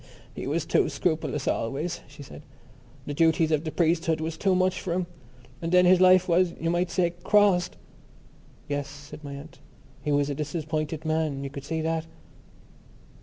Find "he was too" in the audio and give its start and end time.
0.33-0.89